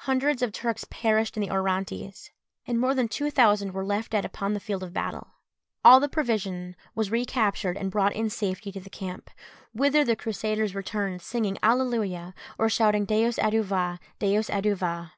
[0.00, 2.28] Hundreds of Turks perished in the Orontes,
[2.66, 5.28] and more than two thousand were left dead upon the field of battle.
[5.82, 9.30] All the provision was recaptured and brought in safety to the camp,
[9.72, 12.34] whither the Crusaders returned singing Alleluia!
[12.58, 13.98] or shouting _Deus adjuva!
[14.18, 15.12] Deus adjuva!